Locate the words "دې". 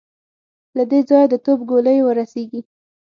0.91-0.99